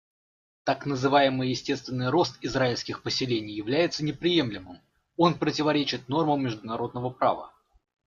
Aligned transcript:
Так 0.63 0.87
называемый 0.87 1.49
естественный 1.49 2.09
рост 2.09 2.39
израильских 2.41 3.03
поселений 3.03 3.53
является 3.53 4.03
неприемлемым; 4.03 4.79
он 5.15 5.37
противоречит 5.37 6.09
нормам 6.09 6.41
международного 6.43 7.11
права. 7.11 7.53